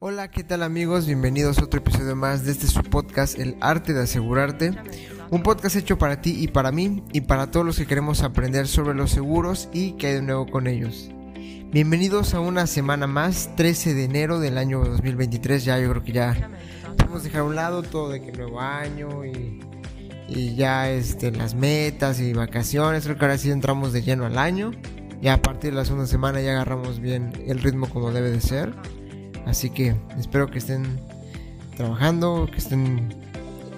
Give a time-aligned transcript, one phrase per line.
[0.00, 1.06] Hola, ¿qué tal amigos?
[1.06, 4.70] Bienvenidos a otro episodio más de este su podcast, El Arte de Asegurarte.
[5.30, 8.68] Un podcast hecho para ti y para mí y para todos los que queremos aprender
[8.68, 11.10] sobre los seguros y qué hay de nuevo con ellos.
[11.72, 15.64] Bienvenidos a una semana más, 13 de enero del año 2023.
[15.64, 16.48] Ya yo creo que ya
[16.96, 22.20] podemos dejar a un lado todo de que nuevo año y, ya este, las metas
[22.20, 23.02] y vacaciones.
[23.02, 24.70] Creo que ahora sí entramos de lleno al año.
[25.20, 28.40] Ya a partir de la segunda semana ya agarramos bien el ritmo como debe de
[28.40, 28.72] ser.
[29.48, 31.00] Así que espero que estén
[31.74, 33.08] trabajando, que estén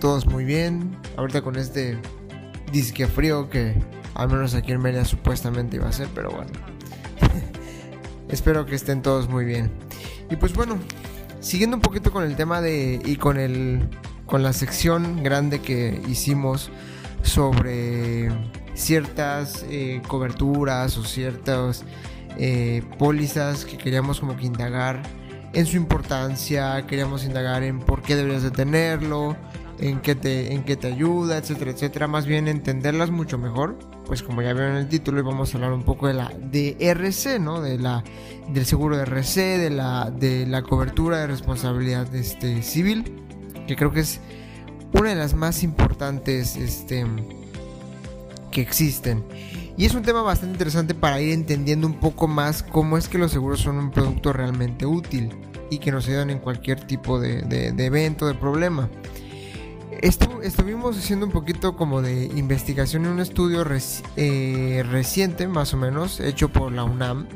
[0.00, 0.96] todos muy bien.
[1.16, 1.98] Ahorita con este
[2.72, 3.74] disque frío que
[4.14, 6.52] al menos aquí en Mérida supuestamente iba a ser, pero bueno.
[8.30, 9.70] espero que estén todos muy bien.
[10.30, 10.78] Y pues bueno,
[11.40, 13.90] siguiendo un poquito con el tema de y con el
[14.24, 16.70] con la sección grande que hicimos
[17.22, 18.30] sobre
[18.74, 21.84] ciertas eh, coberturas o ciertas
[22.38, 25.02] eh, pólizas que queríamos como que indagar
[25.52, 29.36] en su importancia, queríamos indagar en por qué deberías de tenerlo,
[29.80, 32.06] en qué te, en qué te ayuda, etcétera, etcétera.
[32.06, 33.78] Más bien entenderlas mucho mejor.
[34.06, 36.76] Pues como ya vieron en el título, vamos a hablar un poco de la de
[36.80, 37.60] RC, ¿no?
[37.60, 38.02] De la,
[38.48, 43.04] del seguro de RC, de la, de la cobertura de responsabilidad este, civil,
[43.66, 44.20] que creo que es
[44.92, 47.04] una de las más importantes este,
[48.50, 49.24] que existen.
[49.78, 53.16] Y es un tema bastante interesante para ir entendiendo un poco más cómo es que
[53.16, 55.30] los seguros son un producto realmente útil
[55.70, 58.90] y que nos ayudan en cualquier tipo de, evento, de problema.
[60.02, 63.64] estuvimos haciendo un poquito como de investigación en un estudio
[64.16, 67.28] eh, reciente, más o menos, hecho por la UNAM.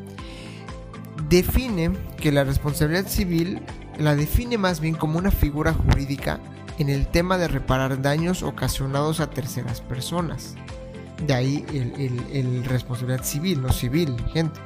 [1.28, 3.62] Define que la responsabilidad civil
[3.98, 6.40] la define más bien como una figura jurídica
[6.78, 10.56] en el tema de reparar daños ocasionados a terceras personas.
[11.26, 11.64] De ahí
[12.32, 14.58] el, responsabilidad civil, no civil, gente.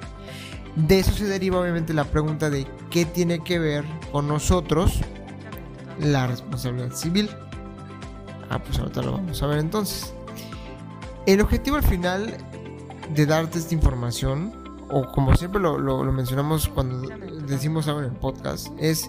[0.75, 5.01] De eso se deriva obviamente la pregunta de qué tiene que ver con nosotros
[5.99, 7.31] la responsabilidad civil.
[8.51, 10.12] Ah, pues ahorita lo vamos a ver entonces.
[11.27, 12.37] El objetivo al final
[13.15, 14.53] de darte esta información,
[14.91, 17.09] o como siempre lo, lo mencionamos cuando
[17.47, 19.09] decimos algo en el podcast, es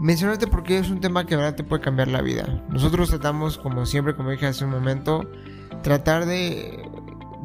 [0.00, 2.64] mencionarte porque es un tema que verdad te puede cambiar la vida.
[2.68, 5.30] Nosotros tratamos, como siempre, como dije hace un momento,
[5.84, 6.82] tratar de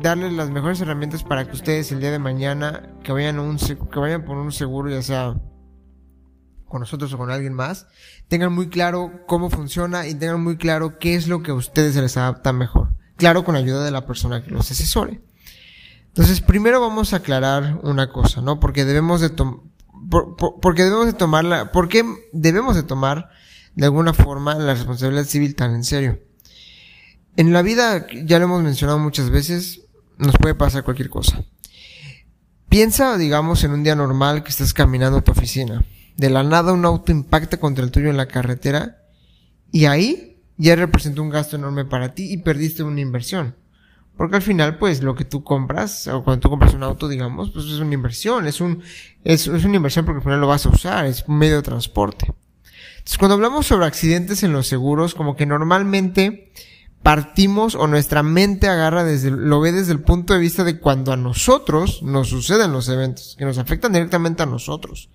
[0.02, 4.24] darles las mejores herramientas para que ustedes el día de mañana que vayan que vayan
[4.24, 5.36] por un seguro ya sea
[6.66, 7.88] con nosotros o con alguien más
[8.30, 11.96] tengan muy claro cómo funciona y tengan muy claro qué es lo que a ustedes
[11.96, 12.96] se les adapta mejor.
[13.18, 15.22] Claro con ayuda de la persona que los asesore.
[16.08, 19.32] Entonces primero vamos a aclarar una cosa no porque debemos de
[20.62, 23.32] porque debemos de tomarla porque debemos de tomar
[23.76, 26.29] de alguna forma la responsabilidad civil tan en serio
[27.36, 29.82] en la vida, ya lo hemos mencionado muchas veces,
[30.18, 31.44] nos puede pasar cualquier cosa.
[32.68, 35.86] Piensa, digamos, en un día normal que estás caminando a tu oficina.
[36.18, 38.98] De la nada un auto impacta contra el tuyo en la carretera
[39.72, 43.56] y ahí ya representa un gasto enorme para ti y perdiste una inversión.
[44.18, 47.52] Porque al final, pues, lo que tú compras, o cuando tú compras un auto, digamos,
[47.52, 48.84] pues es una inversión, es un,
[49.24, 51.62] es, es una inversión porque al final lo vas a usar, es un medio de
[51.62, 52.26] transporte.
[52.98, 56.52] Entonces, cuando hablamos sobre accidentes en los seguros, como que normalmente
[57.04, 61.12] partimos o nuestra mente agarra desde, lo ve desde el punto de vista de cuando
[61.12, 65.10] a nosotros nos suceden los eventos, que nos afectan directamente a nosotros.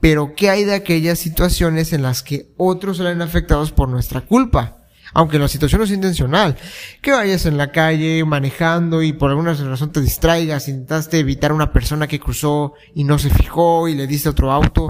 [0.00, 4.78] Pero ¿qué hay de aquellas situaciones en las que otros salen afectados por nuestra culpa?
[5.14, 6.56] Aunque la situación no es intencional.
[7.00, 11.54] Que vayas en la calle manejando y por alguna razón te distraigas, intentaste evitar a
[11.54, 14.88] una persona que cruzó y no se fijó y le diste otro auto.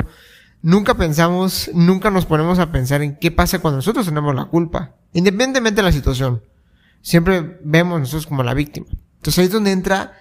[0.63, 4.95] Nunca pensamos, nunca nos ponemos a pensar en qué pasa cuando nosotros tenemos la culpa.
[5.13, 6.43] Independientemente de la situación.
[7.03, 8.87] Siempre vemos nosotros como la víctima.
[9.17, 10.13] Entonces ahí es donde entra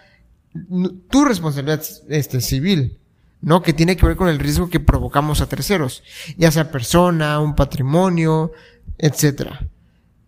[1.09, 2.97] tu responsabilidad este, civil,
[3.41, 3.61] ¿no?
[3.61, 6.03] Que tiene que ver con el riesgo que provocamos a terceros,
[6.37, 8.51] ya sea persona, un patrimonio,
[8.97, 9.67] etcétera.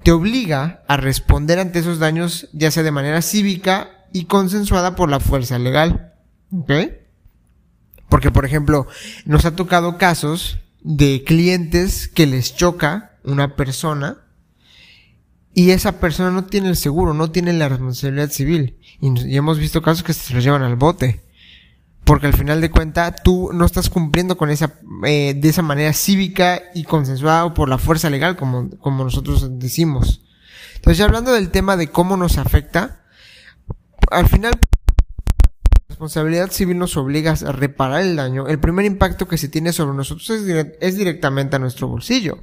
[0.03, 5.09] Te obliga a responder ante esos daños, ya sea de manera cívica y consensuada por
[5.09, 6.13] la fuerza legal.
[6.52, 6.72] ¿Ok?
[8.09, 8.88] Porque, por ejemplo,
[9.25, 14.22] nos ha tocado casos de clientes que les choca una persona
[15.53, 18.78] y esa persona no tiene el seguro, no tiene la responsabilidad civil.
[19.00, 21.22] Y, hemos visto casos que se los llevan al bote.
[22.03, 24.73] Porque al final de cuentas tú no estás cumpliendo con esa,
[25.05, 30.22] eh, de esa manera cívica y consensuada por la fuerza legal, como, como nosotros decimos.
[30.76, 33.03] Entonces, ya hablando del tema de cómo nos afecta,
[34.11, 38.47] al final, la responsabilidad civil nos obliga a reparar el daño.
[38.47, 42.40] El primer impacto que se tiene sobre nosotros es, es directamente a nuestro bolsillo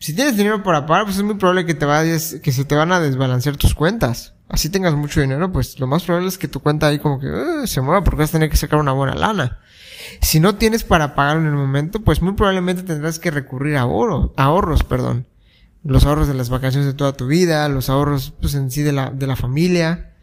[0.00, 2.74] si tienes dinero para pagar, pues es muy probable que te vayas, que se te
[2.74, 4.32] van a desbalancear tus cuentas.
[4.48, 7.26] Así tengas mucho dinero, pues lo más probable es que tu cuenta ahí como que
[7.28, 9.60] uh, se mueva porque vas a tener que sacar una buena lana.
[10.22, 13.82] Si no tienes para pagarlo en el momento, pues muy probablemente tendrás que recurrir a
[13.82, 15.26] ahorro, ahorros, perdón.
[15.84, 18.92] Los ahorros de las vacaciones de toda tu vida, los ahorros pues en sí de
[18.92, 20.14] la, de la familia.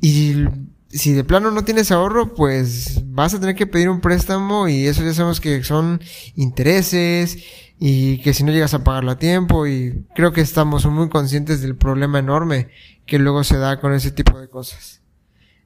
[0.00, 0.46] Y
[0.90, 4.86] si de plano no tienes ahorro, pues vas a tener que pedir un préstamo y
[4.86, 6.00] eso ya sabemos que son
[6.34, 7.38] intereses
[7.78, 11.62] y que si no llegas a pagarlo a tiempo y creo que estamos muy conscientes
[11.62, 12.68] del problema enorme
[13.06, 15.00] que luego se da con ese tipo de cosas.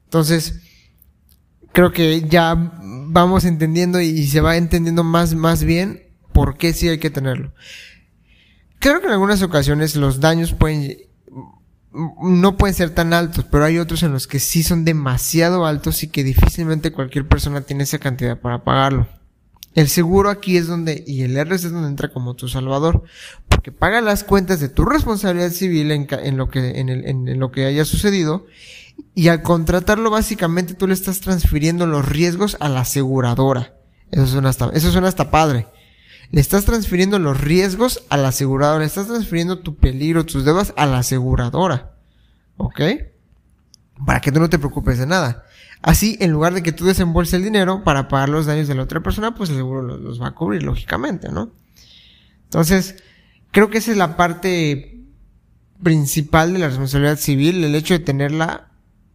[0.03, 0.61] Entonces,
[1.73, 6.87] creo que ya vamos entendiendo y se va entendiendo más, más bien por qué sí
[6.87, 7.53] hay que tenerlo.
[8.79, 10.97] Creo que en algunas ocasiones los daños pueden,
[12.21, 16.03] no pueden ser tan altos, pero hay otros en los que sí son demasiado altos
[16.03, 19.07] y que difícilmente cualquier persona tiene esa cantidad para pagarlo.
[19.75, 23.03] El seguro aquí es donde, y el RS es donde entra como tu salvador,
[23.49, 27.39] porque paga las cuentas de tu responsabilidad civil en, en lo que, en, el, en,
[27.39, 28.45] lo que haya sucedido,
[29.13, 33.73] y al contratarlo básicamente tú le estás transfiriendo los riesgos a la aseguradora.
[34.11, 35.67] Eso suena hasta, eso suena hasta padre.
[36.31, 40.73] Le estás transfiriendo los riesgos a la aseguradora, le estás transfiriendo tu peligro, tus deudas
[40.77, 41.93] a la aseguradora.
[42.57, 42.81] ¿Ok?
[44.05, 45.45] Para que tú no te preocupes de nada.
[45.81, 48.83] Así, en lugar de que tú desembolses el dinero para pagar los daños de la
[48.83, 51.51] otra persona, pues el seguro los, va a cubrir, lógicamente, ¿no?
[52.45, 53.03] Entonces,
[53.51, 55.03] creo que esa es la parte
[55.83, 58.71] principal de la responsabilidad civil, el hecho de tenerla,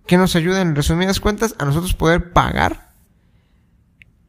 [0.06, 2.89] que nos ayuda, en resumidas cuentas, a nosotros poder pagar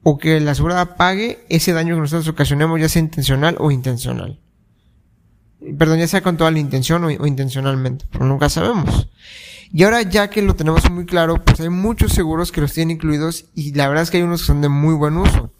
[0.03, 4.39] o que la asegurada pague ese daño que nosotros ocasionemos, ya sea intencional o intencional.
[5.77, 9.09] Perdón, ya sea con toda la intención o, intencionalmente, pero nunca sabemos.
[9.71, 12.97] Y ahora ya que lo tenemos muy claro, pues hay muchos seguros que los tienen
[12.97, 15.53] incluidos y la verdad es que hay unos que son de muy buen uso.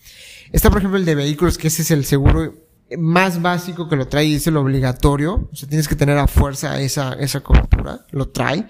[0.52, 2.54] Está por ejemplo el de vehículos, que ese es el seguro
[2.98, 5.50] más básico que lo trae y es el obligatorio.
[5.52, 8.06] O sea, tienes que tener a fuerza esa, esa cobertura.
[8.12, 8.68] Lo trae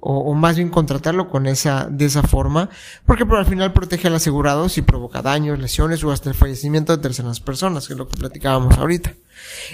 [0.00, 2.70] o, más bien contratarlo con esa, de esa forma,
[3.04, 6.96] porque por al final protege al asegurado si provoca daños, lesiones o hasta el fallecimiento
[6.96, 9.14] de terceras personas, que es lo que platicábamos ahorita.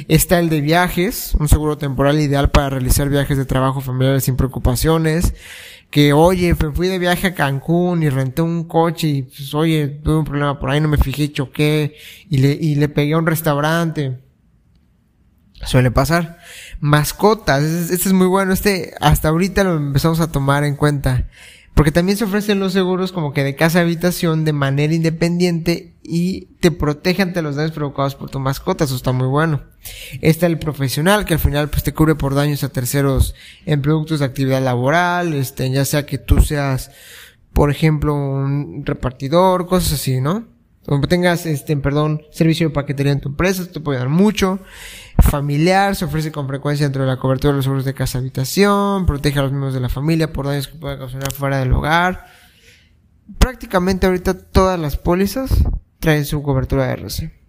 [0.08, 4.36] Está el de viajes, un seguro temporal ideal para realizar viajes de trabajo familiares sin
[4.36, 5.34] preocupaciones,
[5.90, 10.16] que oye, fui de viaje a Cancún y renté un coche y pues oye, tuve
[10.16, 11.96] un problema por ahí, no me fijé, choqué
[12.28, 14.23] y le, y le pegué a un restaurante
[15.66, 16.38] Suele pasar.
[16.80, 21.28] Mascotas, este, es muy bueno, este hasta ahorita lo empezamos a tomar en cuenta.
[21.74, 26.46] Porque también se ofrecen los seguros como que de casa habitación de manera independiente y
[26.60, 29.62] te protege ante los daños provocados por tu mascota, eso está muy bueno.
[30.20, 33.34] Está el profesional que al final pues te cubre por daños a terceros
[33.66, 36.92] en productos de actividad laboral, este, ya sea que tú seas,
[37.52, 40.46] por ejemplo, un repartidor, cosas así, ¿no?
[40.86, 44.60] O tengas, este, perdón, servicio de paquetería en tu empresa, te puede dar mucho
[45.24, 49.06] familiar, se ofrece con frecuencia dentro de la cobertura de los seguros de casa habitación,
[49.06, 52.26] protege a los miembros de la familia por daños que puedan causar fuera del hogar.
[53.38, 55.50] Prácticamente ahorita todas las pólizas
[55.98, 57.44] traen su cobertura de RC.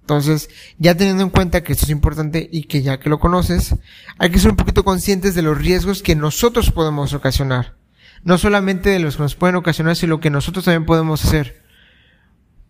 [0.00, 3.74] Entonces, ya teniendo en cuenta que esto es importante y que ya que lo conoces,
[4.18, 7.76] hay que ser un poquito conscientes de los riesgos que nosotros podemos ocasionar.
[8.22, 11.62] No solamente de los que nos pueden ocasionar, sino lo que nosotros también podemos hacer.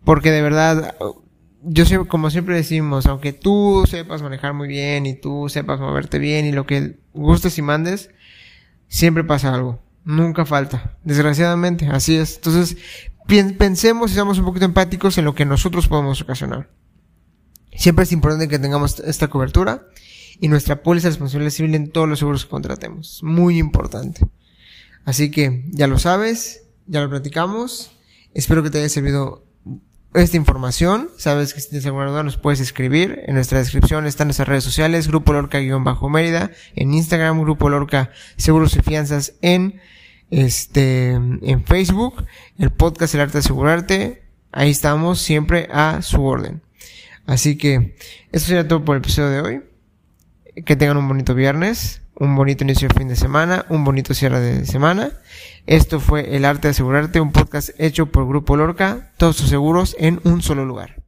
[0.05, 0.95] Porque de verdad,
[1.67, 6.19] yo sé, como siempre decimos, aunque tú sepas manejar muy bien y tú sepas moverte
[6.19, 8.11] bien y lo que gustes y mandes,
[8.87, 9.81] siempre pasa algo.
[10.03, 10.97] Nunca falta.
[11.03, 12.35] Desgraciadamente, así es.
[12.35, 12.77] Entonces,
[13.57, 16.69] pensemos y seamos un poquito empáticos en lo que nosotros podemos ocasionar.
[17.75, 19.87] Siempre es importante que tengamos esta cobertura
[20.39, 23.21] y nuestra póliza responsabilidad civil en todos los seguros que contratemos.
[23.23, 24.21] Muy importante.
[25.03, 27.91] Así que, ya lo sabes, ya lo platicamos.
[28.33, 29.44] Espero que te haya servido
[30.15, 31.09] esta información.
[31.17, 33.23] Sabes que si alguna duda nos puedes escribir.
[33.25, 38.81] En nuestra descripción están nuestras redes sociales, Grupo Lorca-Mérida, en Instagram, Grupo Lorca Seguros y
[38.81, 39.81] Fianzas en,
[40.31, 42.25] este, en Facebook,
[42.57, 44.23] el podcast El Arte de Asegurarte.
[44.51, 46.61] Ahí estamos siempre a su orden.
[47.25, 47.95] Así que,
[48.31, 49.63] eso sería todo por el episodio de hoy.
[50.63, 54.39] Que tengan un bonito viernes un bonito inicio de fin de semana, un bonito cierre
[54.39, 55.11] de semana.
[55.65, 59.95] Esto fue El Arte de Asegurarte, un podcast hecho por Grupo Lorca, todos sus seguros
[59.99, 61.04] en un solo lugar.